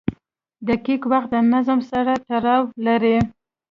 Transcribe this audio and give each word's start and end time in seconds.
•دقیق 0.67 1.01
وخت 1.11 1.29
د 1.31 1.35
نظم 1.53 1.79
سره 1.91 2.13
تړاو 2.27 2.61
لري. 2.85 3.17